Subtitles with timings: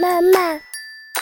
[0.00, 0.60] Mama.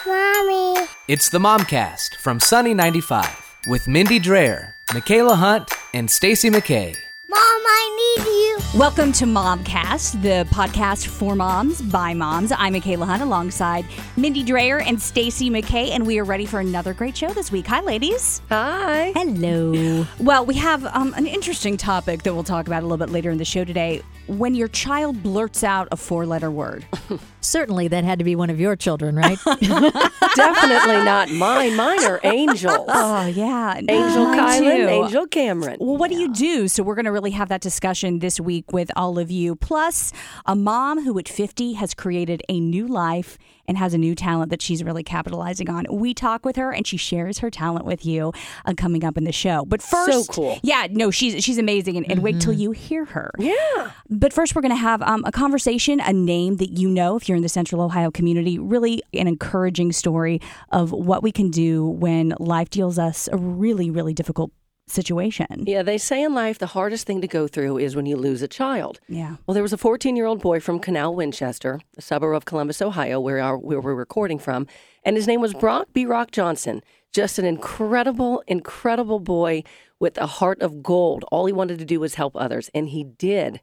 [0.06, 0.86] Mommy.
[1.09, 6.94] It's the Momcast from Sunny 95 with Mindy Dreyer, Michaela Hunt, and Stacy McKay.
[7.26, 8.78] Mom, I need you.
[8.78, 12.52] Welcome to Momcast, the podcast for moms by moms.
[12.52, 13.86] I'm Michaela Hunt alongside
[14.18, 17.66] Mindy Dreyer and Stacy McKay, and we are ready for another great show this week.
[17.68, 18.43] Hi, ladies.
[18.50, 19.12] Hi.
[19.16, 20.06] Hello.
[20.20, 23.30] Well, we have um, an interesting topic that we'll talk about a little bit later
[23.30, 24.02] in the show today.
[24.27, 26.84] When your child blurts out a four letter word.
[27.40, 29.38] Certainly, that had to be one of your children, right?
[29.45, 31.77] Definitely not mine.
[31.77, 32.87] Mine are angels.
[32.88, 33.77] Oh, yeah.
[33.77, 34.88] Angel Mine Kylan, too.
[34.88, 35.77] Angel Cameron.
[35.78, 36.66] Well, what do you do?
[36.66, 39.54] So, we're going to really have that discussion this week with all of you.
[39.54, 40.12] Plus,
[40.45, 43.38] a mom who at 50 has created a new life
[43.69, 45.87] and has a new talent that she's really capitalizing on.
[45.91, 48.33] We talk with her and she shares her talent with you
[48.65, 49.65] uh, coming up in the show.
[49.65, 50.59] But first, cool.
[50.62, 51.97] Yeah, no, she's she's amazing.
[51.97, 53.30] And, and wait till you hear her.
[53.38, 53.91] Yeah.
[54.09, 57.29] But first, we're going to have um, a conversation, a name that you know if
[57.29, 60.41] you're in the Central Ohio community, really an encouraging story
[60.71, 64.51] of what we can do when life deals us a really, really difficult
[64.87, 65.65] situation.
[65.67, 68.42] Yeah, they say in life the hardest thing to go through is when you lose
[68.42, 69.01] a child.
[69.09, 69.37] Yeah.
[69.47, 72.81] Well, there was a 14 year old boy from Canal, Winchester, a suburb of Columbus,
[72.81, 74.67] Ohio, where, our, where we're recording from,
[75.05, 76.06] and his name was Brock B.
[76.06, 76.83] Rock Johnson.
[77.12, 79.65] Just an incredible, incredible boy
[79.98, 81.25] with a heart of gold.
[81.31, 83.61] All he wanted to do was help others, and he did.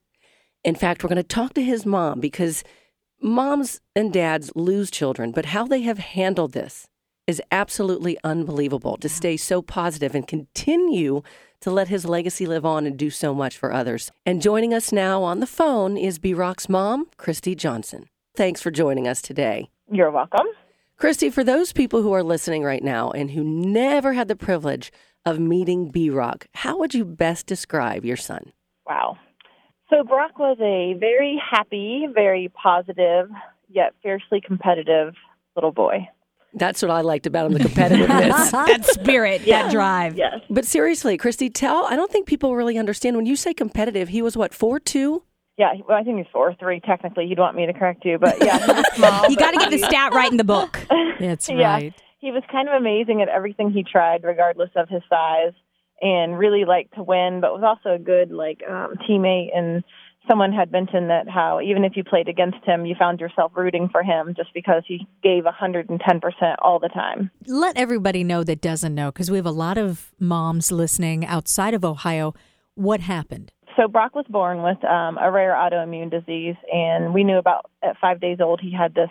[0.63, 2.63] In fact, we're going to talk to his mom because
[3.21, 6.87] moms and dads lose children, but how they have handled this
[7.27, 11.21] is absolutely unbelievable to stay so positive and continue
[11.61, 14.11] to let his legacy live on and do so much for others.
[14.25, 18.09] And joining us now on the phone is B Rock's mom, Christy Johnson.
[18.35, 19.69] Thanks for joining us today.
[19.89, 20.47] You're welcome.
[20.97, 24.91] Christy, for those people who are listening right now and who never had the privilege
[25.25, 28.52] of meeting B Rock, how would you best describe your son?
[28.85, 29.17] Wow.
[29.89, 33.30] So Brock was a very happy, very positive,
[33.69, 35.13] yet fiercely competitive
[35.55, 36.09] little boy.
[36.55, 38.51] That's what I liked about him the competitiveness.
[38.51, 40.17] that spirit, that drive.
[40.17, 40.39] Yes.
[40.49, 44.21] but seriously, Christy, tell, I don't think people really understand when you say competitive, he
[44.21, 45.23] was what, 4 2?
[45.58, 47.25] Yeah, well, I think he's four three technically.
[47.25, 49.30] You'd want me to correct you, but yeah, he small.
[49.30, 50.80] You got to get the stat right in the book.
[51.19, 51.73] That's Yeah.
[51.73, 51.93] right.
[52.17, 55.52] He was kind of amazing at everything he tried, regardless of his size,
[56.02, 59.55] and really liked to win, but was also a good like um, teammate.
[59.55, 59.83] And
[60.28, 63.89] someone had mentioned that how even if you played against him, you found yourself rooting
[63.92, 67.32] for him just because he gave 110 percent all the time.
[67.48, 71.73] Let everybody know that doesn't know, because we have a lot of moms listening outside
[71.73, 72.34] of Ohio.
[72.76, 73.52] What happened?
[73.78, 77.98] So Brock was born with um, a rare autoimmune disease, and we knew about at
[78.00, 79.10] five days old he had this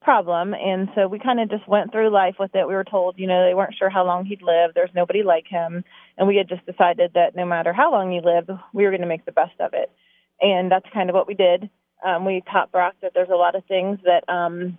[0.00, 2.66] problem, and so we kind of just went through life with it.
[2.66, 4.70] We were told, you know, they weren't sure how long he'd live.
[4.74, 5.84] There's nobody like him,
[6.16, 9.02] and we had just decided that no matter how long he lived, we were going
[9.02, 9.90] to make the best of it,
[10.40, 11.68] and that's kind of what we did.
[12.04, 14.78] Um, we taught Brock that there's a lot of things that um,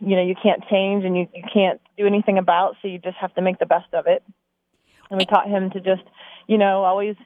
[0.00, 3.16] you know you can't change and you, you can't do anything about, so you just
[3.18, 4.22] have to make the best of it.
[5.10, 6.02] And we taught him to just,
[6.46, 7.16] you know, always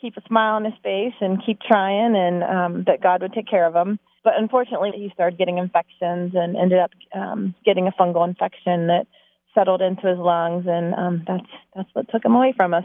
[0.00, 3.48] keep a smile on his face and keep trying and um, that God would take
[3.48, 3.98] care of him.
[4.24, 9.06] But unfortunately, he started getting infections and ended up um, getting a fungal infection that
[9.54, 12.84] settled into his lungs, and um, that's that's what took him away from us.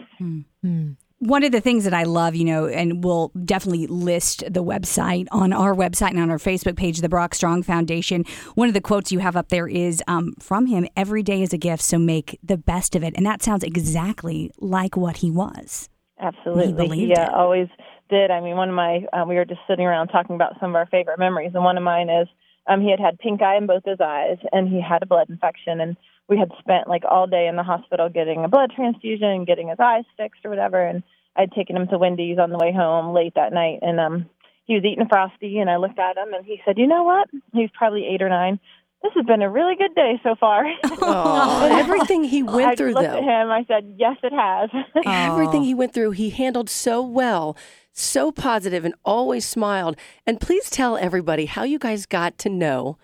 [1.22, 5.28] One of the things that I love, you know, and we'll definitely list the website
[5.32, 8.26] on our website and on our Facebook page, the Brock Strong Foundation.
[8.56, 11.54] One of the quotes you have up there is um, from him every day is
[11.54, 13.14] a gift, so make the best of it.
[13.16, 15.90] And that sounds exactly like what he was.
[16.20, 17.34] Absolutely, uh, it.
[17.36, 17.68] always
[18.10, 18.32] did.
[18.32, 20.76] I mean, one of my uh, we were just sitting around talking about some of
[20.76, 22.28] our favorite memories, and one of mine is
[22.66, 25.30] um, he had had pink eye in both his eyes, and he had a blood
[25.30, 25.96] infection, and
[26.32, 29.80] we had spent like all day in the hospital getting a blood transfusion, getting his
[29.80, 31.04] eyes fixed or whatever, and
[31.36, 34.30] I'd taken him to Wendy's on the way home late that night, and um,
[34.66, 37.04] he was eating a frosty, and I looked at him, and he said, "You know
[37.04, 38.60] what?" He was probably eight or nine.
[39.04, 40.64] This has been a really good day so far.
[41.04, 43.18] Oh, everything he went I through, looked though.
[43.18, 43.52] at him.
[43.52, 44.70] I said, "Yes, it has."
[45.06, 47.58] Everything he went through, he handled so well,
[47.92, 49.98] so positive, and always smiled.
[50.26, 52.98] And please tell everybody how you guys got to know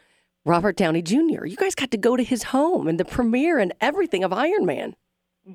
[0.48, 1.46] Robert Downey Jr.
[1.46, 4.66] You guys got to go to his home and the premiere and everything of Iron
[4.66, 4.96] Man.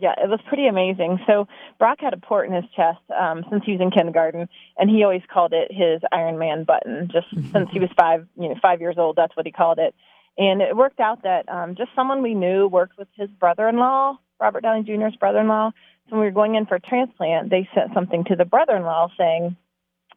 [0.00, 1.18] Yeah, it was pretty amazing.
[1.26, 1.48] So
[1.78, 5.02] Brock had a port in his chest um, since he was in kindergarten, and he
[5.02, 7.08] always called it his Iron Man button.
[7.10, 9.94] Just since he was five, you know, five years old, that's what he called it.
[10.36, 14.62] And it worked out that um, just someone we knew worked with his brother-in-law, Robert
[14.62, 15.70] Downey Jr.'s brother-in-law.
[15.70, 19.08] So when we were going in for a transplant, they sent something to the brother-in-law
[19.16, 19.56] saying,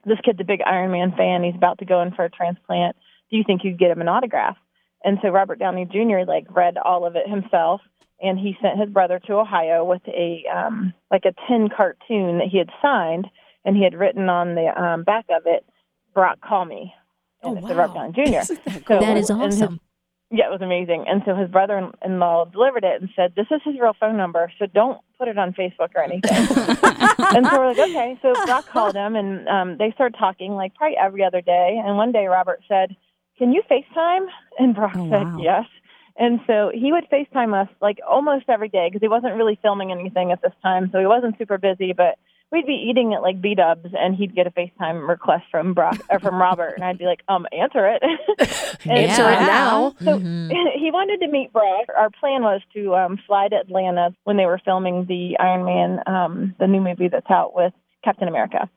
[0.06, 1.44] "This kid's a big Iron Man fan.
[1.44, 2.98] He's about to go in for a transplant.
[3.30, 4.57] Do you think you'd get him an autograph?"
[5.06, 6.25] And so Robert Downey Jr.
[6.28, 7.80] like read all of it himself,
[8.22, 12.48] and he sent his brother to Ohio with a um, like a tin cartoon that
[12.52, 13.28] he had signed,
[13.63, 15.63] and he had written on the um, back of it,
[16.13, 16.94] "Brock, call me."
[17.44, 17.94] And Oh, it said Robert.
[17.94, 18.38] Downey Jr.
[18.40, 19.80] Isn't that So- That is and his- awesome.
[20.31, 21.06] Yeah, it was amazing.
[21.07, 24.66] And so his brother-in-law delivered it and said, "This is his real phone number, so
[24.66, 26.36] don't put it on Facebook or anything."
[27.36, 30.74] and so we're like, "Okay." So Brock called him, and um, they started talking like
[30.74, 31.80] probably every other day.
[31.86, 32.96] And one day Robert said,
[33.38, 34.28] "Can you FaceTime?"
[34.60, 35.38] And Brock Oh, said, wow.
[35.40, 35.66] "Yes."
[36.18, 39.92] And so he would FaceTime us like almost every day because he wasn't really filming
[39.92, 41.92] anything at this time, so he wasn't super busy.
[41.92, 42.18] But
[42.52, 46.00] we'd be eating at like B Dubs, and he'd get a FaceTime request from Brock
[46.10, 48.02] or from Robert, and I'd be like, "Um, answer it."
[48.88, 49.96] And, Answer it uh, now.
[50.04, 51.88] so he wanted to meet Brock.
[51.98, 56.00] Our plan was to um, fly to Atlanta when they were filming the Iron Man,
[56.06, 57.74] um, the new movie that's out with
[58.04, 58.70] Captain America.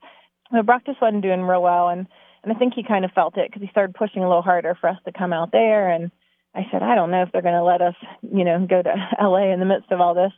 [0.51, 2.07] But Brock just wasn't doing real well, and
[2.43, 4.77] and I think he kind of felt it because he started pushing a little harder
[4.81, 5.91] for us to come out there.
[5.91, 6.11] And
[6.55, 8.95] I said, I don't know if they're going to let us, you know, go to
[9.21, 9.53] L.A.
[9.53, 10.33] in the midst of all this.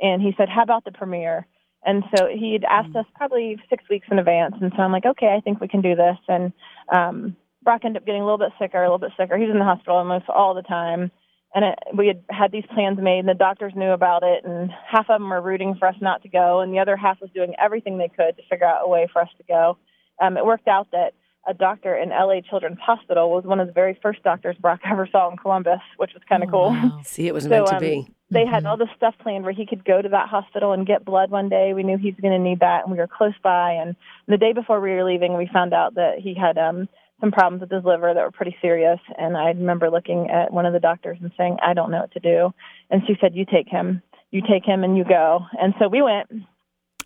[0.00, 1.46] And he said, How about the premiere?
[1.84, 4.54] And so he'd asked us probably six weeks in advance.
[4.60, 6.16] And so I'm like, okay, I think we can do this.
[6.28, 6.52] And
[6.90, 9.36] um, Brock ended up getting a little bit sicker, a little bit sicker.
[9.36, 11.10] He was in the hospital almost all the time.
[11.54, 14.44] And it, we had had these plans made, and the doctors knew about it.
[14.44, 17.20] And half of them were rooting for us not to go, and the other half
[17.20, 19.78] was doing everything they could to figure out a way for us to go.
[20.20, 21.14] Um, it worked out that
[21.46, 25.08] a doctor in LA Children's Hospital was one of the very first doctors Brock ever
[25.10, 26.70] saw in Columbus, which was kind of cool.
[26.70, 27.00] Wow.
[27.04, 28.08] See, it was So, meant to um, be.
[28.30, 31.04] They had all this stuff planned where he could go to that hospital and get
[31.04, 31.72] blood one day.
[31.72, 33.72] We knew he was going to need that, and we were close by.
[33.72, 33.94] And
[34.26, 36.88] the day before we were leaving, we found out that he had um,
[37.20, 38.98] some problems with his liver that were pretty serious.
[39.18, 42.12] And I remember looking at one of the doctors and saying, "I don't know what
[42.12, 42.52] to do."
[42.90, 44.02] And she said, "You take him.
[44.32, 46.28] You take him, and you go." And so we went.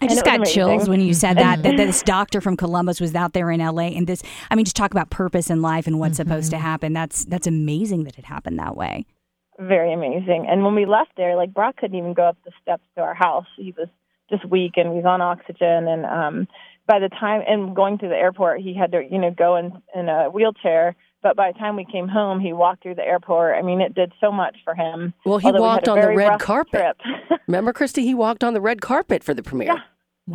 [0.00, 0.55] I just got amazing.
[0.55, 3.89] chills when you said that, that this doctor from Columbus was out there in LA
[3.89, 6.93] and this I mean just talk about purpose in life and what's supposed to happen.
[6.93, 9.06] That's that's amazing that it happened that way.
[9.59, 10.47] very amazing.
[10.49, 13.15] And when we left there, like Brock couldn't even go up the steps to our
[13.15, 13.47] house.
[13.56, 13.89] He was
[14.31, 15.89] just weak and he was on oxygen.
[15.89, 16.49] And um,
[16.87, 19.83] by the time and going to the airport, he had to you know go in
[19.95, 20.95] in a wheelchair.
[21.23, 23.56] But by the time we came home, he walked through the airport.
[23.56, 25.12] I mean, it did so much for him.
[25.25, 26.97] Well, he Although walked a on the red carpet.
[27.49, 28.05] Remember, Christy?
[28.05, 29.75] He walked on the red carpet for the premiere.
[29.75, 29.81] Yeah.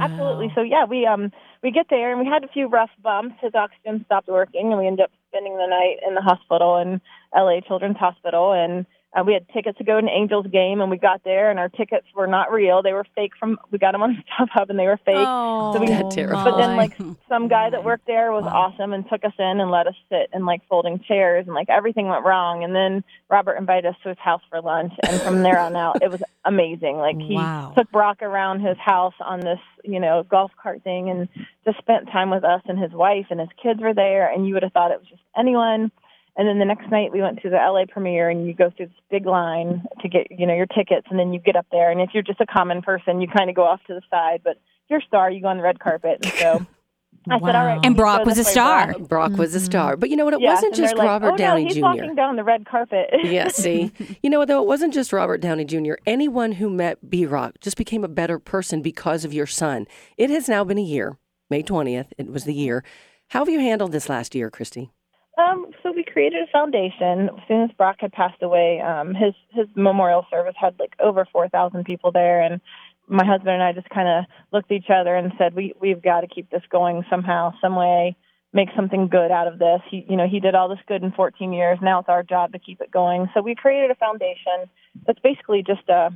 [0.01, 0.51] Absolutely.
[0.55, 1.31] So yeah, we um
[1.61, 3.35] we get there and we had a few rough bumps.
[3.41, 6.99] His oxygen stopped working, and we ended up spending the night in the hospital in
[7.35, 7.61] L.A.
[7.61, 8.53] Children's Hospital.
[8.53, 11.49] And uh, we had tickets to go to an Angels game, and we got there,
[11.51, 13.31] and our tickets were not real; they were fake.
[13.39, 15.15] From we got them on StubHub, and they were fake.
[15.17, 16.43] Oh, So we- That's terrible.
[16.43, 16.97] But then, like,
[17.29, 20.29] some guy that worked there was awesome and took us in and let us sit
[20.33, 22.63] in like folding chairs, and like everything went wrong.
[22.63, 26.01] And then Robert invited us to his house for lunch, and from there on out,
[26.01, 26.97] it was amazing.
[26.97, 27.73] Like he Wow.
[27.77, 31.27] took Brock around his house on this, you know, golf cart thing, and
[31.65, 34.31] just spent time with us and his wife, and his kids were there.
[34.31, 35.91] And you would have thought it was just anyone.
[36.35, 38.87] And then the next night we went to the LA premiere and you go through
[38.87, 41.91] this big line to get, you know, your tickets and then you get up there
[41.91, 44.41] and if you're just a common person, you kind of go off to the side,
[44.43, 46.19] but if you're a star, you go on the red carpet.
[46.23, 46.65] And so
[47.29, 47.79] I said, all right.
[47.83, 48.93] And Brock was a star.
[48.93, 49.95] Brock." Brock was a star.
[49.95, 50.33] But you know what?
[50.33, 51.81] It Yes, wasn't and just like, Robert oh, Downey no, he's Jr.
[51.81, 53.09] walking down the red carpet.
[53.23, 53.91] yeah, see,
[54.21, 54.61] you know what though?
[54.61, 55.93] It wasn't just Robert Downey Jr.
[56.05, 59.87] Anyone who met B Rock just became a better person because of your son.
[60.17, 61.17] It has now been a year,
[61.49, 62.83] May 20th, it was the year.
[63.29, 64.91] How have you handled this last year, Christy?
[65.37, 67.29] Um, so we created a foundation.
[67.29, 71.27] As soon as Brock had passed away, um, his his memorial service had like over
[71.31, 72.61] four thousand people there, and
[73.07, 76.01] my husband and I just kind of looked at each other and said, "We we've
[76.01, 78.15] got to keep this going somehow, some way,
[78.53, 81.11] make something good out of this." He, you know, he did all this good in
[81.11, 81.77] 14 years.
[81.81, 83.29] Now it's our job to keep it going.
[83.33, 84.69] So we created a foundation
[85.05, 86.09] that's basically just a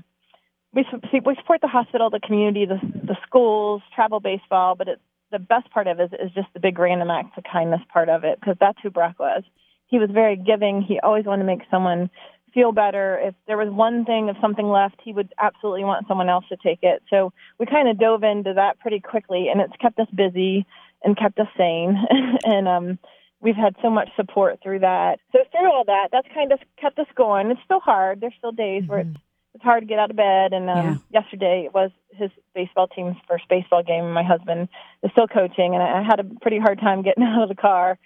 [0.73, 5.01] we su- we support the hospital, the community, the the schools, travel baseball, but it's
[5.31, 8.09] the best part of it is, is just the big random acts of kindness part
[8.09, 9.43] of it because that's who Brock was.
[9.87, 10.81] He was very giving.
[10.81, 12.09] He always wanted to make someone
[12.53, 13.19] feel better.
[13.21, 16.57] If there was one thing, if something left, he would absolutely want someone else to
[16.57, 17.03] take it.
[17.09, 20.65] So we kind of dove into that pretty quickly, and it's kept us busy
[21.03, 21.97] and kept us sane.
[22.43, 22.99] and um,
[23.41, 25.19] we've had so much support through that.
[25.31, 27.51] So through all that, that's kind of kept us going.
[27.51, 28.21] It's still hard.
[28.21, 29.17] There's still days where it's
[29.57, 30.53] it's hard to get out of bed.
[30.53, 34.05] And um, yesterday it was his baseball team's first baseball game.
[34.05, 34.69] and My husband
[35.01, 37.97] is still coaching, and I had a pretty hard time getting out of the car.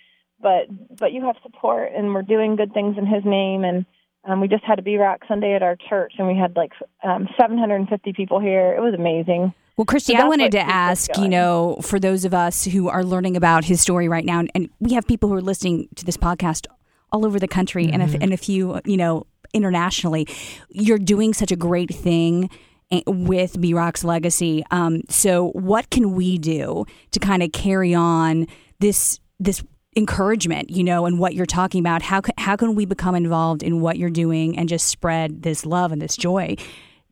[0.41, 3.63] But but you have support, and we're doing good things in his name.
[3.63, 3.86] And
[4.25, 6.71] um, we just had a B Rock Sunday at our church, and we had like
[7.03, 8.74] um, 750 people here.
[8.75, 9.53] It was amazing.
[9.77, 13.03] Well, Christy, So I wanted to ask, you know, for those of us who are
[13.03, 16.17] learning about his story right now, and we have people who are listening to this
[16.17, 16.67] podcast
[17.12, 20.27] all over the country and, a, and a few, you know, internationally.
[20.69, 22.50] You're doing such a great thing
[22.91, 24.63] eh, with B Rock's legacy.
[24.71, 28.48] Um, so, what can we do to kind of carry on
[28.79, 29.63] this this
[29.95, 32.01] encouragement, you know, and what you're talking about?
[32.01, 35.65] How ca- how can we become involved in what you're doing and just spread this
[35.65, 36.55] love and this joy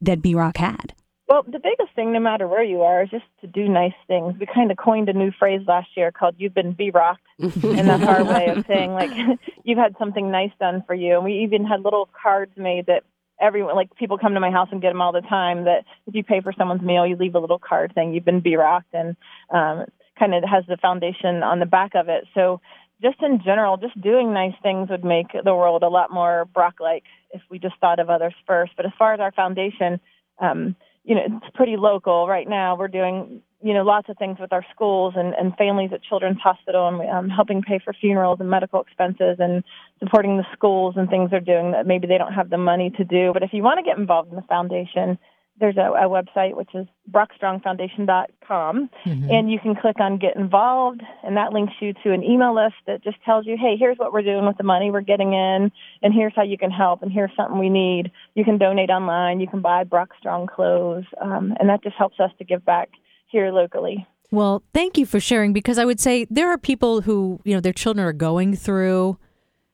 [0.02, 0.94] that B Rock had?
[1.28, 4.34] Well, the biggest thing, no matter where you are, is just to do nice things.
[4.40, 7.52] We kind of coined a new phrase last year called "You've been B rocked," and
[7.88, 9.12] that's our way of saying like
[9.64, 11.16] you've had something nice done for you.
[11.16, 13.04] And we even had little cards made that
[13.40, 15.66] everyone, like people come to my house and get them all the time.
[15.66, 18.40] That if you pay for someone's meal, you leave a little card saying you've been
[18.40, 19.16] B rocked, and
[19.52, 19.86] um,
[20.20, 22.26] kind of has the foundation on the back of it.
[22.34, 22.62] So
[23.02, 27.04] just in general, just doing nice things would make the world a lot more Brock-like
[27.32, 28.74] if we just thought of others first.
[28.76, 30.00] But as far as our foundation.
[30.40, 32.76] Um, you know, it's pretty local right now.
[32.78, 36.40] We're doing, you know, lots of things with our schools and, and families at Children's
[36.40, 39.64] Hospital and um, helping pay for funerals and medical expenses and
[39.98, 43.04] supporting the schools and things they're doing that maybe they don't have the money to
[43.04, 43.32] do.
[43.34, 45.18] But if you want to get involved in the foundation,
[45.60, 49.30] there's a, a website which is brockstrongfoundation.com mm-hmm.
[49.30, 52.76] and you can click on get involved and that links you to an email list
[52.88, 55.72] that just tells you hey here's what we're doing with the money we're getting in
[56.02, 59.40] and here's how you can help and here's something we need you can donate online
[59.40, 62.90] you can buy brock strong clothes um, and that just helps us to give back
[63.28, 67.40] here locally well thank you for sharing because i would say there are people who
[67.44, 69.18] you know their children are going through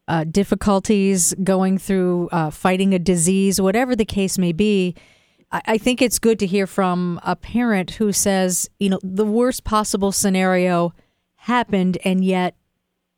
[0.07, 4.95] uh, difficulties going through uh, fighting a disease whatever the case may be
[5.65, 9.63] I think it's good to hear from a parent who says, you know, the worst
[9.63, 10.93] possible scenario
[11.35, 12.55] happened, and yet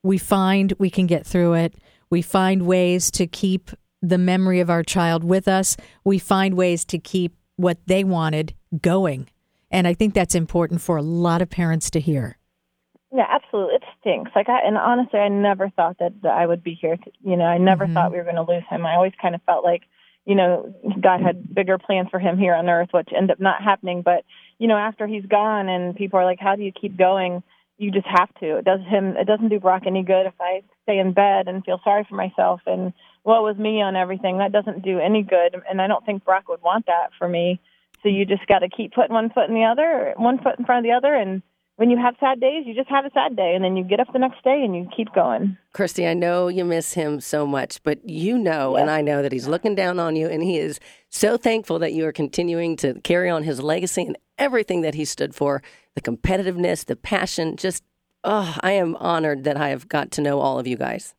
[0.03, 1.75] we find we can get through it.
[2.09, 5.77] We find ways to keep the memory of our child with us.
[6.03, 9.29] We find ways to keep what they wanted going.
[9.71, 12.37] And I think that's important for a lot of parents to hear.
[13.13, 13.75] Yeah, absolutely.
[13.75, 14.31] It stinks.
[14.35, 16.97] Like, I, and honestly, I never thought that, that I would be here.
[16.97, 17.93] To, you know, I never mm-hmm.
[17.93, 18.85] thought we were going to lose him.
[18.85, 19.83] I always kind of felt like
[20.27, 23.63] you know, God had bigger plans for him here on earth, which end up not
[23.63, 24.01] happening.
[24.01, 24.25] But,
[24.59, 27.41] you know, after he's gone and people are like, how do you keep going?
[27.77, 28.57] You just have to.
[28.57, 31.63] It does him, it doesn't do Brock any good if I stay in bed and
[31.63, 32.91] feel sorry for myself and
[33.23, 34.39] what was me on everything.
[34.39, 35.55] That doesn't do any good.
[35.69, 37.61] And I don't think Brock would want that for me.
[38.03, 40.65] So you just got to keep putting one foot in the other, one foot in
[40.65, 41.41] front of the other and,
[41.77, 43.99] when you have sad days, you just have a sad day and then you get
[43.99, 45.55] up the next day and you keep going.
[45.73, 48.81] Christy, I know you miss him so much, but you know, yes.
[48.81, 50.79] and I know that he's looking down on you and he is
[51.09, 55.05] so thankful that you are continuing to carry on his legacy and everything that he
[55.05, 55.61] stood for
[55.93, 57.55] the competitiveness, the passion.
[57.55, 57.83] Just,
[58.23, 61.13] oh, I am honored that I have got to know all of you guys.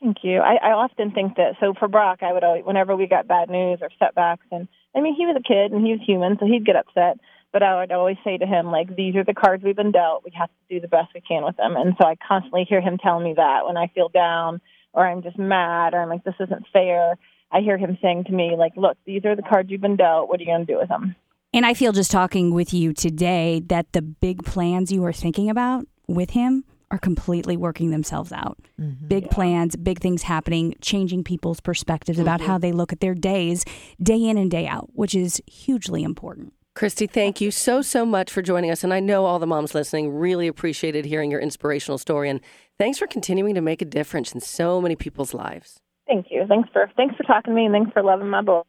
[0.00, 0.38] Thank you.
[0.38, 3.48] I, I often think that, so for Brock, I would always, whenever we got bad
[3.48, 6.46] news or setbacks, and I mean, he was a kid and he was human, so
[6.46, 7.20] he'd get upset
[7.52, 10.24] but I would always say to him, like, these are the cards we've been dealt.
[10.24, 11.74] We have to do the best we can with them.
[11.76, 14.60] And so I constantly hear him telling me that when I feel down
[14.92, 17.16] or I'm just mad or I'm like, this isn't fair.
[17.50, 20.28] I hear him saying to me, like, look, these are the cards you've been dealt.
[20.28, 21.16] What are you going to do with them?
[21.52, 25.50] And I feel just talking with you today that the big plans you are thinking
[25.50, 28.58] about with him are completely working themselves out.
[28.80, 29.08] Mm-hmm.
[29.08, 29.32] Big yeah.
[29.32, 32.26] plans, big things happening, changing people's perspectives mm-hmm.
[32.26, 33.64] about how they look at their days,
[34.00, 36.52] day in and day out, which is hugely important.
[36.74, 38.84] Christy, thank you so, so much for joining us.
[38.84, 42.30] And I know all the moms listening really appreciated hearing your inspirational story.
[42.30, 42.40] And
[42.78, 45.80] thanks for continuing to make a difference in so many people's lives.
[46.06, 46.44] Thank you.
[46.48, 48.62] Thanks for thanks for talking to me and thanks for loving my boy.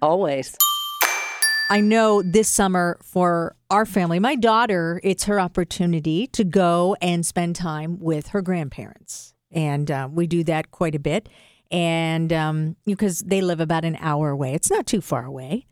[0.00, 0.56] Always.
[1.70, 7.26] I know this summer for our family, my daughter, it's her opportunity to go and
[7.26, 9.34] spend time with her grandparents.
[9.52, 11.28] And uh, we do that quite a bit.
[11.70, 15.66] And um, because they live about an hour away, it's not too far away.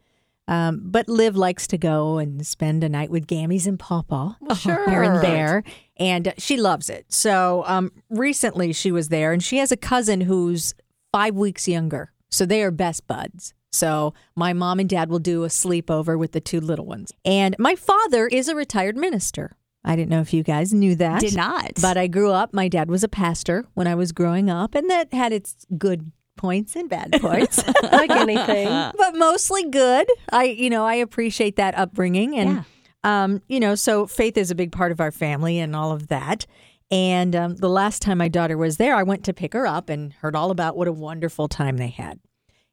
[0.49, 4.57] Um, but Liv likes to go and spend a night with Gammies and Pawpaw well,
[4.57, 4.89] sure.
[4.89, 5.65] here and there,
[5.97, 7.13] and she loves it.
[7.13, 10.75] So um, recently she was there, and she has a cousin who's
[11.13, 13.55] five weeks younger, so they are best buds.
[13.73, 17.57] So my mom and dad will do a sleepover with the two little ones, and
[17.59, 19.57] my father is a retired minister.
[19.85, 21.21] I didn't know if you guys knew that.
[21.21, 21.73] Did not.
[21.81, 24.91] But I grew up, my dad was a pastor when I was growing up, and
[24.91, 30.09] that had its good points and bad points, like anything, but mostly good.
[30.31, 32.65] I, you know, I appreciate that upbringing, and
[33.05, 33.25] yeah.
[33.25, 36.09] um, you know, so faith is a big part of our family and all of
[36.09, 36.47] that.
[36.91, 39.89] And um, the last time my daughter was there, I went to pick her up
[39.89, 42.21] and heard all about what a wonderful time they had.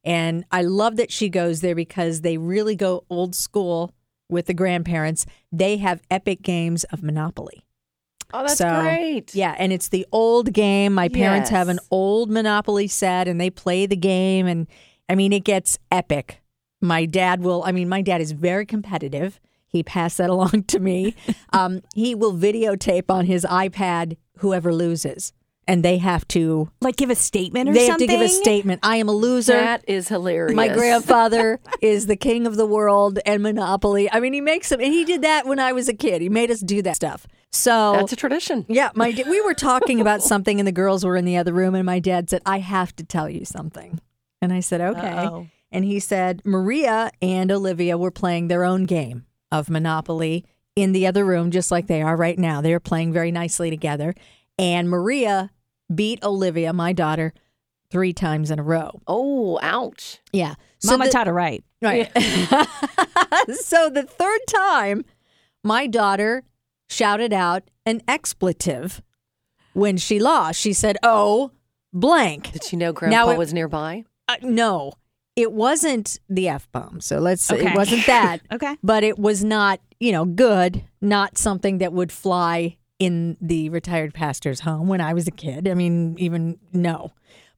[0.03, 3.91] And I love that she goes there because they really go old school
[4.29, 5.25] with the grandparents.
[5.51, 7.62] They have epic games of Monopoly.
[8.33, 9.35] Oh, that's so, great.
[9.35, 10.93] Yeah, and it's the old game.
[10.93, 11.57] My parents yes.
[11.57, 14.67] have an old Monopoly set and they play the game and
[15.07, 16.41] I mean it gets epic.
[16.81, 19.39] My dad will I mean my dad is very competitive.
[19.67, 21.15] He passed that along to me.
[21.51, 25.31] um, he will videotape on his iPad whoever loses
[25.67, 28.07] and they have to like give a statement or they something.
[28.07, 28.81] They have to give a statement.
[28.83, 29.53] I am a loser.
[29.53, 30.55] That is hilarious.
[30.55, 34.11] My grandfather is the king of the world and Monopoly.
[34.11, 36.21] I mean, he makes them, and he did that when I was a kid.
[36.21, 37.27] He made us do that stuff.
[37.51, 38.65] So that's a tradition.
[38.67, 41.75] Yeah, my we were talking about something, and the girls were in the other room,
[41.75, 43.99] and my dad said, "I have to tell you something,"
[44.41, 45.47] and I said, "Okay." Uh-oh.
[45.71, 51.05] and he said Maria and Olivia were playing their own game of Monopoly in the
[51.05, 52.59] other room, just like they are right now.
[52.59, 54.15] They are playing very nicely together.
[54.57, 55.51] And Maria
[55.93, 57.33] beat Olivia, my daughter,
[57.89, 59.01] three times in a row.
[59.07, 60.19] Oh, ouch.
[60.31, 60.55] Yeah.
[60.83, 61.63] Mama the- taught her right.
[61.81, 62.09] Right.
[63.55, 65.03] so the third time,
[65.63, 66.43] my daughter
[66.89, 69.01] shouted out an expletive
[69.73, 70.59] when she lost.
[70.59, 71.51] She said, "Oh,
[71.91, 74.05] blank." Did she know Grandpa it- was nearby?
[74.29, 74.93] Uh, no,
[75.35, 77.01] it wasn't the f bomb.
[77.01, 77.51] So let's.
[77.51, 77.71] Okay.
[77.71, 78.39] It wasn't that.
[78.51, 78.77] Okay.
[78.81, 80.83] But it was not, you know, good.
[81.01, 85.67] Not something that would fly in the retired pastor's home when I was a kid.
[85.67, 87.11] I mean, even no.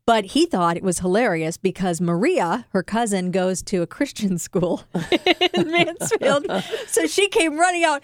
[0.06, 4.84] But he thought it was hilarious because Maria, her cousin, goes to a Christian school
[5.54, 6.46] in Mansfield.
[6.88, 8.04] so she came running out.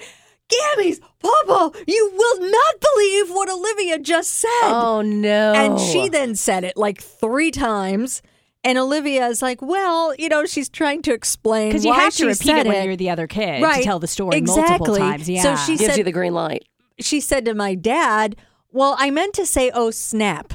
[0.50, 4.50] Gammy's, Papa, you will not believe what Olivia just said.
[4.63, 5.53] Oh, no.
[5.53, 8.21] And she then said it like three times.
[8.63, 12.13] And Olivia is like, well, you know, she's trying to explain Because you why have
[12.15, 13.77] to repeat said it when you're the other kid Right.
[13.77, 14.67] to tell the story Exactly.
[14.69, 15.29] multiple times.
[15.29, 15.41] Yeah.
[15.41, 16.65] So she gives said- you the green light.
[17.01, 18.36] She said to my dad,
[18.72, 20.53] "Well, I meant to say oh snap."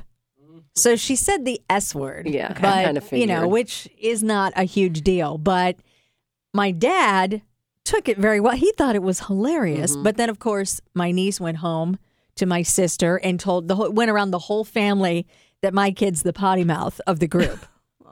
[0.75, 2.29] So she said the S word.
[2.29, 5.77] Yeah, I but kinda you know, which is not a huge deal, but
[6.53, 7.43] my dad
[7.85, 8.57] took it very well.
[8.57, 10.03] He thought it was hilarious, Mm-hmm.
[10.03, 11.99] but then of course my niece went home
[12.35, 15.27] to my sister and told the whole, went around the whole family
[15.63, 17.65] that my kid's the potty mouth of the group.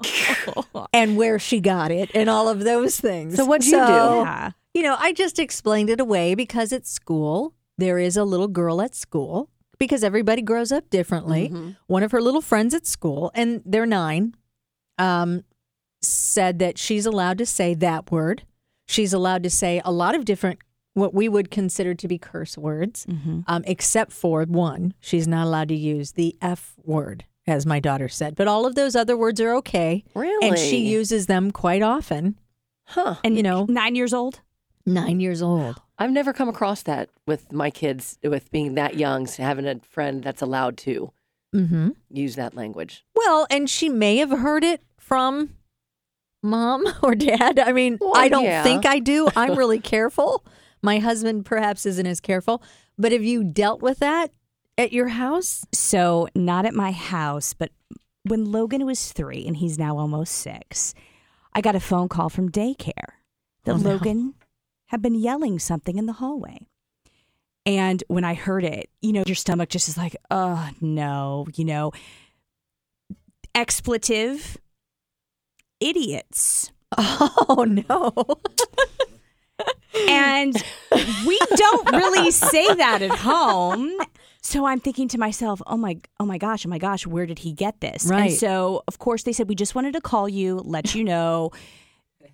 [0.93, 3.37] and where she got it and all of those things.
[3.37, 3.76] So what'd you do?
[3.79, 4.50] yeah.
[4.73, 8.81] You know, I just explained it away because it's school, there is a little girl
[8.83, 11.52] at school because everybody grows up differently.
[11.87, 14.35] One of her little friends at school, and they're nine,
[14.99, 15.43] um,
[16.02, 18.45] said that she's allowed to say that word.
[18.87, 20.61] She's allowed to say a lot of different,
[20.93, 23.07] what we would consider to be curse words,
[23.49, 24.95] um, except for one.
[25.00, 28.37] She's not allowed to use the F word, as my daughter said.
[28.37, 30.04] But all of those other words are okay.
[30.43, 32.38] And she uses them quite often.
[32.87, 33.16] Huh.
[33.25, 34.40] And you know- nine years old.
[34.87, 35.81] Nine years old.
[35.98, 39.78] I've never come across that with my kids, with being that young, so having a
[39.80, 41.12] friend that's allowed to
[41.54, 41.90] Mm-hmm.
[42.10, 43.04] use that language.
[43.14, 45.50] Well, and she may have heard it from
[46.42, 47.60] mom or dad.
[47.60, 48.64] I mean, Well, I don't yeah.
[48.64, 49.28] think I do.
[49.37, 50.44] I'm really careful.
[50.83, 52.61] My husband perhaps isn't as careful.
[52.98, 54.33] But have you dealt with that
[54.76, 55.64] at your house?
[55.72, 57.70] So, not at my house, but
[58.24, 60.92] when Logan was three and he's now almost six,
[61.52, 63.12] I got a phone call from daycare
[63.64, 63.98] that Oh, no.
[64.94, 66.68] Had been yelling something in the hallway.
[67.66, 71.64] And when I heard it, you know, your stomach just is like, oh no, you
[71.64, 71.90] know,
[73.57, 74.57] expletive,
[75.80, 76.70] idiots.
[76.96, 78.12] Oh no.
[80.09, 80.54] And
[81.26, 83.92] we don't really say that at home.
[84.42, 87.40] So I'm thinking to myself, oh my, oh my gosh, oh my gosh, where did
[87.40, 88.07] he get this?
[88.07, 88.30] Right.
[88.30, 91.50] And so of course they said we just wanted to call you, let you know,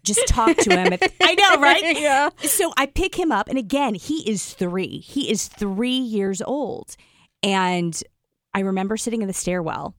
[0.05, 0.93] just talk to him.
[0.93, 1.83] If, I know, right?
[1.99, 2.31] Yeah.
[2.43, 4.99] So I pick him up, and again, he is three.
[4.99, 6.97] He is three years old,
[7.43, 8.01] and
[8.55, 9.95] I remember sitting in the stairwell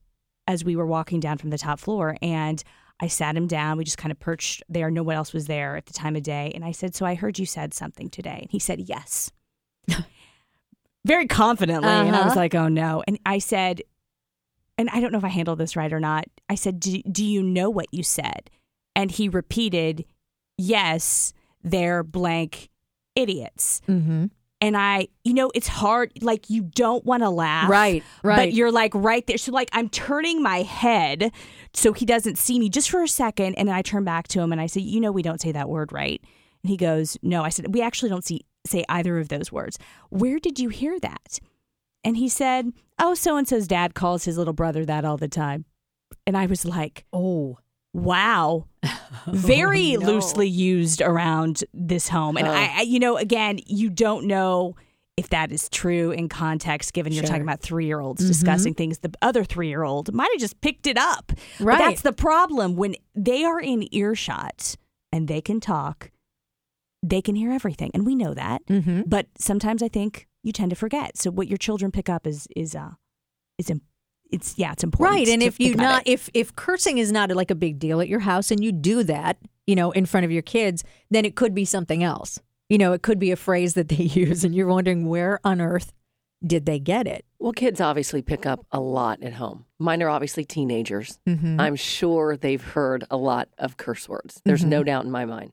[0.46, 2.62] as we were walking down from the top floor, and
[3.00, 3.78] I sat him down.
[3.78, 4.90] We just kind of perched there.
[4.90, 6.52] No one else was there at the time of day.
[6.54, 8.38] And I said, So I heard you said something today.
[8.42, 9.32] And he said, Yes.
[11.04, 11.88] Very confidently.
[11.88, 12.40] And I was Uh-huh.
[12.40, 13.02] like, Oh no.
[13.08, 13.82] And I said,
[14.78, 16.24] and I don't know if I handled this right or not.
[16.48, 18.50] I said, Do, do you know what you said?
[18.94, 20.04] And he repeated,
[20.58, 22.68] Yes, they're blank
[23.14, 23.80] idiots.
[23.88, 24.26] Mm-hmm.
[24.60, 26.12] And I, you know, it's hard.
[26.22, 27.68] Like, you don't want to laugh.
[27.68, 28.36] Right, right.
[28.36, 29.36] But you're like right there.
[29.36, 31.32] So, like, I'm turning my head
[31.74, 33.56] so he doesn't see me just for a second.
[33.56, 35.50] And then I turn back to him and I say, You know, we don't say
[35.50, 36.22] that word right.
[36.62, 37.42] And he goes, No.
[37.42, 39.78] I said, We actually don't see, say either of those words.
[40.10, 41.40] Where did you hear that?
[42.04, 45.26] And he said, Oh, so and so's dad calls his little brother that all the
[45.26, 45.64] time.
[46.24, 47.58] And I was like, Oh.
[47.92, 48.66] Wow.
[49.26, 50.06] Very no.
[50.06, 52.36] loosely used around this home.
[52.36, 52.50] And Oh.
[52.52, 54.76] I, I, you know, again, you don't know
[55.18, 59.00] if that is true in context, given you're talking about three year olds discussing things.
[59.00, 61.32] The other three year old might have just picked it up.
[61.58, 61.78] But Right.
[61.78, 62.76] that's the problem.
[62.76, 64.76] When they are in earshot
[65.12, 66.10] and they can talk,
[67.02, 67.90] they can hear everything.
[67.92, 68.64] And we know that.
[68.66, 69.02] Mm-hmm.
[69.06, 71.18] But sometimes I think you tend to forget.
[71.18, 72.92] So what your children pick up is, is, uh,
[73.58, 73.82] is, im-
[74.32, 75.16] it's, yeah, it's important.
[75.16, 75.28] Right.
[75.28, 76.12] And if you not it.
[76.12, 79.02] if if cursing is not like a big deal at your house and you do
[79.04, 82.40] that, you know, in front of your kids, then it could be something else.
[82.68, 85.60] You know, it could be a phrase that they use and you're wondering where on
[85.60, 85.92] earth
[86.44, 87.24] did they get it?
[87.38, 89.64] Well, kids obviously pick up a lot at home.
[89.78, 91.20] Mine are obviously teenagers.
[91.28, 91.60] Mm-hmm.
[91.60, 94.40] I'm sure they've heard a lot of curse words.
[94.44, 94.86] There's no Mm-hmm.
[94.86, 95.52] doubt in my mind.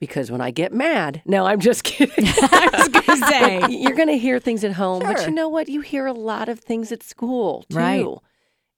[0.00, 2.24] Because when I get mad, no, I'm just kidding.
[2.26, 5.48] I was going to say, You're going to hear things at home, but you know
[5.48, 5.68] what?
[5.68, 8.06] You hear a lot of things at school too, Right.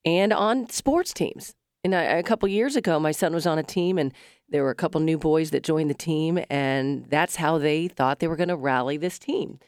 [0.04, 1.54] and on sports teams.
[1.84, 4.12] And I, a couple years ago, my son was on a team, and
[4.48, 8.18] there were a couple new boys that joined the team, and that's how they thought
[8.20, 9.58] they were going to rally this team.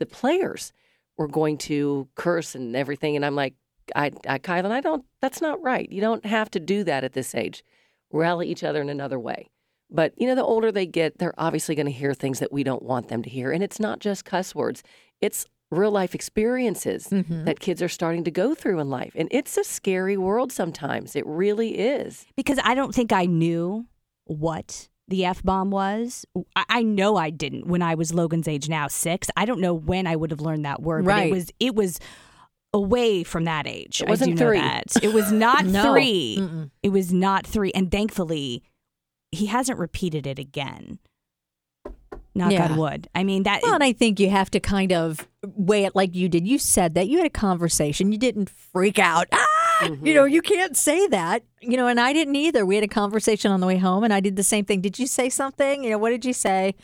[0.00, 0.72] The players
[1.16, 3.54] were going to curse and everything, and I'm like,
[3.94, 5.04] I, I, Kylan, I don't.
[5.20, 5.90] That's not right.
[5.90, 7.62] You don't have to do that at this age.
[8.12, 9.48] Rally each other in another way.
[9.92, 12.64] But you know, the older they get, they're obviously going to hear things that we
[12.64, 14.82] don't want them to hear, and it's not just cuss words.
[15.20, 17.44] It's real life experiences Mm-hmm.
[17.44, 19.12] that kids are starting to go through in life.
[19.14, 21.16] And it's a scary world sometimes.
[21.16, 22.26] It really is.
[22.36, 23.86] because I don't think I knew
[24.24, 26.24] what the F bomb was.
[26.56, 29.28] I, I know I didn't when I was Logan's age now, six.
[29.36, 31.04] I don't know when I would have learned that word.
[31.04, 31.26] But Right.
[31.28, 31.98] it was it was
[32.74, 34.00] away from that age.
[34.02, 34.60] It wasn't I do know three.
[34.60, 35.04] that.
[35.04, 35.92] It was not No.
[35.92, 36.70] 3 Mm-mm.
[36.82, 37.70] It was not three.
[37.74, 38.62] And thankfully,
[39.32, 40.98] he hasn't repeated it again.
[42.34, 42.66] Knock Yeah.
[42.70, 43.08] on wood.
[43.14, 46.14] I mean that Well, and I think you have to kind of weigh it like
[46.14, 46.46] you did.
[46.46, 48.10] You said that you had a conversation.
[48.12, 49.28] You didn't freak out.
[49.32, 51.42] Ah, you know, you can't say that.
[51.60, 52.64] You know, and I didn't either.
[52.64, 54.80] We had a conversation on the way home, and I did the same thing.
[54.80, 55.84] Did you say something?
[55.84, 56.74] You know, what did you say?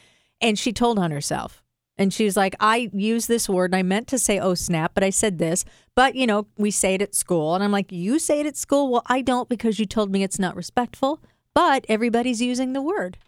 [0.40, 1.62] And she told on herself.
[1.96, 4.92] And she was like, I used this word and I meant to say, oh, snap,
[4.94, 5.64] but I said this.
[5.96, 7.56] But, you know, we say it at school.
[7.56, 8.88] And I'm like, you say it at school?
[8.88, 11.20] Well, I don't because you told me it's not respectful,
[11.58, 13.18] but everybody's using the word.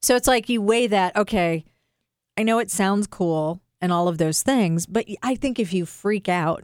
[0.00, 1.64] So it's like you weigh that, okay,
[2.38, 5.84] I know it sounds cool and all of those things, but I think if you
[5.86, 6.62] freak out,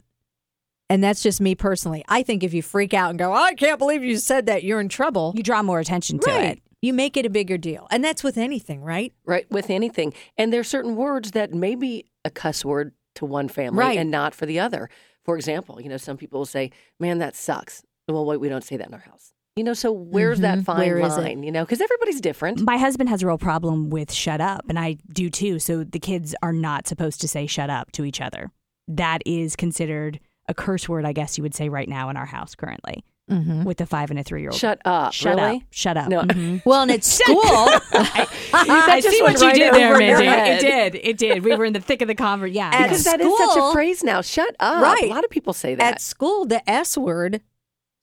[0.89, 3.77] and that's just me personally, I think if you freak out and go, I can't
[3.81, 5.33] believe you said that, you're in trouble.
[5.35, 6.45] you draw more attention to right.
[6.59, 6.63] it.
[6.81, 7.89] You make it a bigger deal.
[7.91, 9.13] And that's with anything, right?
[9.25, 9.51] right?
[9.51, 10.15] With anything.
[10.39, 13.99] And there are certain words that may be a cuss word to one family Right.
[13.99, 14.89] and not for the other.
[15.25, 17.83] For example, you know, some people will say, man, that sucks.
[18.07, 19.33] Well, wait, we don't say that in our house.
[19.57, 20.65] You know, so where's that Mhm.
[20.67, 21.21] fine Where is it?
[21.23, 21.43] line?
[21.43, 22.61] You know, because everybody's different.
[22.61, 25.59] My husband has a real problem with shut up, and I do too.
[25.59, 28.51] So the kids are not supposed to say shut up to each other.
[28.87, 32.27] That is considered a curse word, I guess you would say right now in our
[32.27, 33.65] house currently Mm-hmm.
[33.65, 34.61] with a five and a three year old.
[34.61, 35.13] Shut up.
[35.15, 35.57] Shut really?
[35.57, 35.63] up.
[35.71, 36.09] Shut up.
[36.09, 36.21] No.
[36.23, 36.63] Mhm.
[36.67, 40.51] Well, and at school, I just see what you right did there, over your Mindy.
[40.51, 40.95] It did.
[41.03, 41.45] It did.
[41.45, 42.57] We were in the thick of the conversation.
[42.57, 42.71] Yeah.
[42.73, 44.21] At Because that is such a phrase now.
[44.21, 44.83] Shut up.
[44.83, 45.03] Right.
[45.05, 45.95] A lot of people say that.
[45.95, 47.41] at school, the S word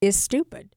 [0.02, 0.68] is stupid.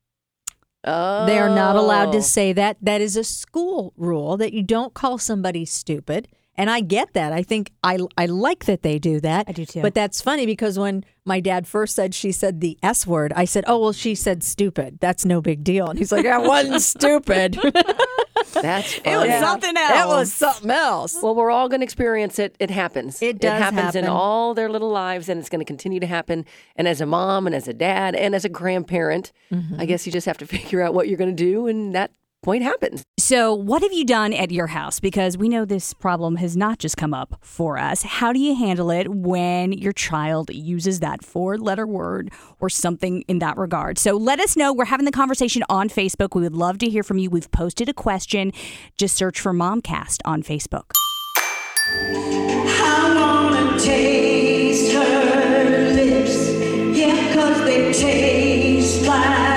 [0.88, 1.26] Oh.
[1.26, 2.22] They are not allowed to oh.
[2.22, 2.78] say that.
[2.82, 6.28] That is a school rule that you don't call somebody stupid.
[6.60, 7.34] And I get that.
[7.34, 9.46] I think I I like that they do that.
[9.48, 9.82] I do too.
[9.84, 13.46] But that's funny because when my dad first said she said the S word, I
[13.46, 14.98] said, "Oh well, she said stupid.
[15.00, 17.60] That's no big deal." And he's like, "That wasn't stupid.
[18.54, 19.40] That's It was funny.
[19.40, 19.90] something else.
[19.90, 22.56] That was something else." Well, we're all going to experience it.
[22.60, 23.22] It happens.
[23.22, 26.46] It does happens in all their little lives, and it's going to continue to happen.
[26.76, 29.80] And as a mom, and as a dad, and as a grandparent, Mm-hmm.
[29.80, 32.12] I guess you just have to figure out what you're going to do, and that
[32.48, 33.04] point happens.
[33.20, 35.02] So, what have you done at your house?
[35.02, 38.04] Because we know this problem has not just come up for us.
[38.04, 42.32] How do you handle it when your child uses that four letter word
[42.62, 43.98] or something in that regard?
[43.98, 44.72] So, let us know.
[44.74, 46.36] We're having the conversation on Facebook.
[46.36, 47.30] We would love to hear from you.
[47.30, 48.54] We've posted a question.
[48.98, 50.92] Just search for Momcast on Facebook.
[51.90, 56.52] I wanna taste her lips,
[56.98, 59.57] yeah, 'cause they taste like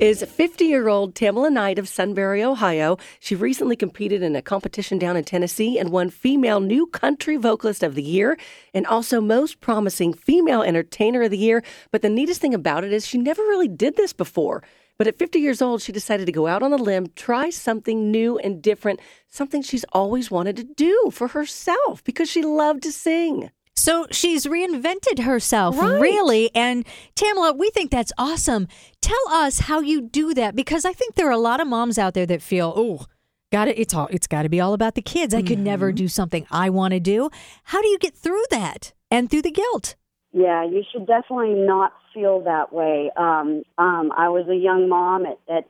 [0.00, 2.98] is 50 year old Tamala Knight of Sunbury, Ohio.
[3.18, 7.82] She recently competed in a competition down in Tennessee and won Female New Country Vocalist
[7.82, 8.38] of the Year
[8.72, 11.64] and also Most Promising Female Entertainer of the Year.
[11.90, 14.62] But the neatest thing about it is she never really did this before.
[14.98, 18.10] But at 50 years old, she decided to go out on a limb, try something
[18.10, 22.92] new and different, something she's always wanted to do for herself because she loved to
[22.92, 23.50] sing.
[23.78, 26.00] So she's reinvented herself, Right.
[26.00, 26.50] really.
[26.54, 28.66] And Tamala, we think that's awesome.
[29.00, 31.98] Tell us how you do that because I think there are a lot of moms
[31.98, 33.06] out there that feel, oh,
[33.52, 33.78] got it.
[33.78, 34.08] It's all.
[34.10, 35.32] It's got to be all about the kids.
[35.32, 37.30] I could never do something I want to do.
[37.64, 39.94] How do you get through that and through the guilt?
[40.32, 43.10] Yeah, you should definitely not feel that way.
[43.16, 45.64] Um, um, I was a young mom at, at,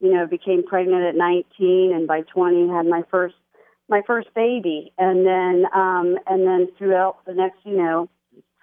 [0.00, 3.34] you know, became pregnant at 19, and by 20 had my first
[3.92, 8.08] my first baby, and then um, and then throughout the next, you know,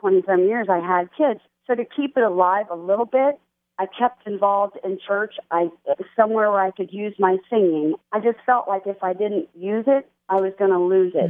[0.02, 1.40] 27 years, I had kids.
[1.68, 3.40] So to keep it alive a little bit,
[3.78, 5.36] I kept involved in church.
[5.52, 5.70] I
[6.18, 7.94] somewhere where I could use my singing.
[8.12, 11.30] I just felt like if I didn't use it, I was going to lose it.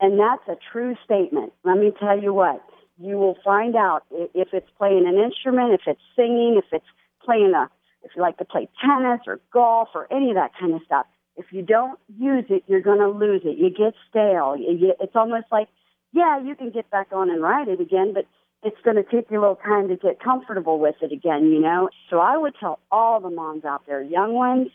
[0.00, 1.52] And that's a true statement.
[1.64, 2.62] Let me tell you what.
[2.98, 6.86] you will find out if it's playing an instrument, if it's singing, if it's
[7.24, 7.68] playing a,
[8.02, 11.06] if you like to play tennis or golf or any of that kind of stuff.
[11.36, 13.58] If you don't use it, you're going to lose it.
[13.58, 14.56] You get stale.
[14.56, 15.68] You it's almost like,
[16.12, 18.26] yeah, you can get back on and ride it again, but
[18.62, 21.60] it's going to take you a little time to get comfortable with it again, you
[21.60, 21.88] know?
[22.10, 24.68] So I would tell all the moms out there, young ones,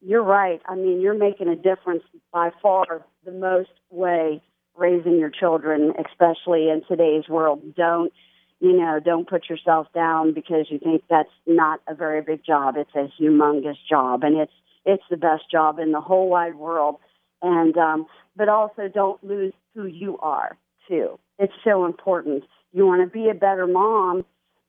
[0.00, 0.60] you're right.
[0.66, 4.42] I mean, you're making a difference by far the most way
[4.76, 7.74] raising your children, especially in today's world.
[7.76, 8.12] Don't,
[8.60, 12.76] you know, don't put yourself down because you think that's not a very big job.
[12.76, 14.52] It's a humongous job and it's
[14.84, 16.96] it's the best job in the whole wide world.
[17.40, 20.56] And um but also don't lose who you are
[20.88, 21.18] too.
[21.38, 22.44] It's so important.
[22.72, 24.24] You want to be a better mom,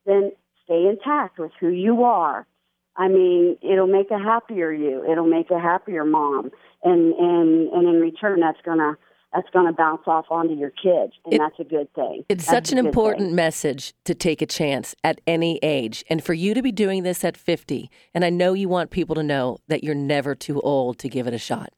[0.06, 0.32] then
[0.66, 2.46] stay intact with who you are.
[2.96, 5.04] I mean, it'll make a happier you.
[5.10, 6.52] It'll make a happier mom,
[6.84, 8.98] and and and in return, that's gonna
[9.34, 12.26] that's gonna bounce off onto your kids, and It- that's a good thing.
[12.30, 13.36] It's That's such an important thing.
[13.36, 16.04] message to take a chance at any age.
[16.10, 19.16] And for you to be doing this at 50, and I know you want people
[19.16, 21.70] to know that you're never too old to give it a shot.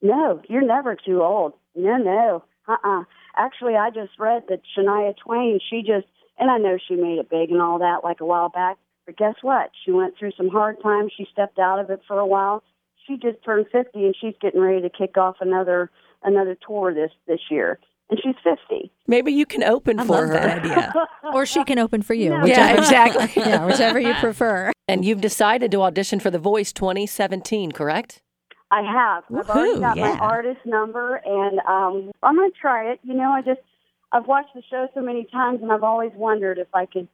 [0.00, 1.54] No, you're never too old.
[1.74, 2.42] No, no.
[2.68, 3.04] Uh-uh.
[3.36, 6.06] Actually, I just read that Shania Twain, she just,
[6.38, 9.16] and I know she made it big and all that like a while back, but
[9.16, 9.70] guess what?
[9.84, 11.12] She went through some hard times.
[11.16, 12.62] She stepped out of it for a while.
[13.06, 15.90] She just turned 50 and she's getting ready to kick off another
[16.24, 17.78] another tour this this year.
[18.10, 18.90] And she's 50.
[19.06, 20.38] Maybe you can open I for her.
[20.38, 20.92] idea.
[21.32, 22.28] Or she can open for you.
[22.28, 22.44] No.
[22.44, 23.42] Yeah, whichever- exactly.
[23.42, 24.70] yeah, whichever you prefer.
[24.86, 28.20] And you've decided to audition for The Voice 2017, correct?
[28.70, 29.24] I have.
[29.34, 30.12] I've already got yeah.
[30.14, 33.00] my artist number, and um, I'm going to try it.
[33.02, 33.60] You know, I just
[34.12, 37.08] I've watched the show so many times, and I've always wondered if I could,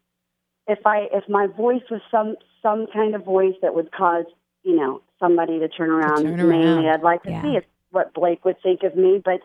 [0.67, 4.25] if I if my voice was some some kind of voice that would cause
[4.65, 6.23] you know somebody to turn around.
[6.25, 6.49] turn around.
[6.49, 7.43] Mainly, I'd like to Yeah.
[7.43, 9.41] see if what Blake would think of me, but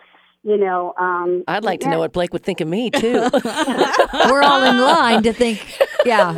[0.46, 3.14] you know, um, I'd like to know what Blake would think of me, too.
[4.30, 6.36] We're all in line to think, yeah,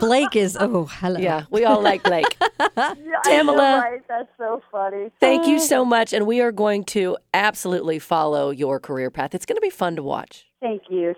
[0.00, 1.20] Blake is, oh, hello.
[1.20, 2.36] yeah, we all like Blake.
[2.76, 3.80] Yeah, Tamala.
[3.80, 4.08] right?
[4.08, 5.10] That's so funny.
[5.20, 6.12] Thank you so much.
[6.12, 9.34] And we are going to absolutely follow your career path.
[9.34, 10.46] It's going to be fun to watch.
[10.60, 11.14] Thank you.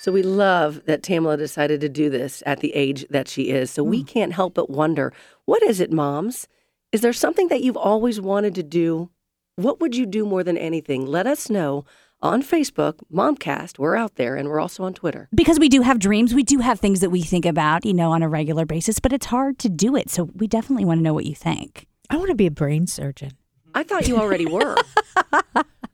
[0.00, 3.70] So we love that Tamala decided to do this at the age that she is.
[3.70, 5.12] So we can't help but wonder
[5.44, 6.48] what is it, moms?
[6.92, 9.10] Is there something that you've always wanted to do?
[9.56, 11.06] What would you do more than anything?
[11.06, 11.84] Let us know
[12.20, 13.78] on Facebook, Momcast.
[13.78, 15.28] We're out there and we're also on Twitter.
[15.32, 18.10] because we do have dreams, we do have things that we think about, you know,
[18.10, 20.10] on a regular basis, but it's hard to do it.
[20.10, 21.86] So we definitely want to know what you think.
[22.10, 23.32] I want to be a brain surgeon.
[23.72, 24.76] I thought you already were.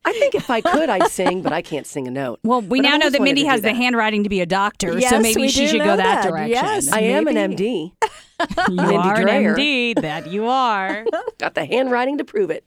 [0.06, 2.40] I think if I could, I'd sing, but I can't sing a note.
[2.42, 4.46] Well, we But now know that wanted Mindy has do the handwriting to be a
[4.46, 6.28] doctor, so maybe she should go that, that.
[6.28, 6.50] direction.
[6.52, 6.90] Yes.
[6.90, 7.92] I am an MD.
[8.68, 9.54] you are Dreyer.
[9.54, 10.00] an MD.
[10.00, 11.04] That you are.
[11.38, 12.64] Got the handwriting to prove it.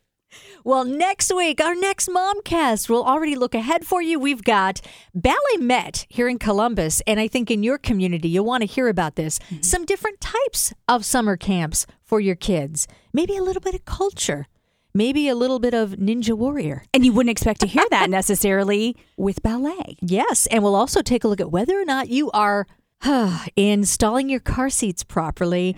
[0.63, 4.19] Well, next week, our next Momcast will already look ahead for you.
[4.19, 4.79] We've got
[5.17, 9.15] BalletMet here in Columbus, and I think in your community, you'll want to hear about
[9.15, 9.39] this.
[9.39, 9.61] Mm-hmm.
[9.63, 12.87] Some different types of summer camps for your kids.
[13.11, 14.45] Maybe a little bit of culture,
[14.93, 16.83] maybe a little bit of Ninja Warrior.
[16.93, 19.97] and you wouldn't expect to hear that necessarily with ballet.
[20.01, 22.67] Yes, and we'll also take a look at whether or not you are
[23.55, 25.75] installing your car seats properly.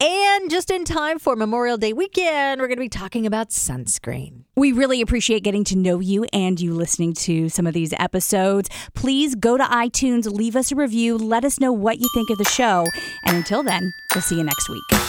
[0.00, 4.42] And just in time for Memorial Day weekend, we're going to be talking about sunscreen.
[4.56, 8.68] We really appreciate getting to know you and you listening to some of these episodes.
[8.94, 12.38] Please go to iTunes, leave us a review, let us know what you think of
[12.38, 12.86] the show.
[13.24, 15.03] And until then, we'll see you next week.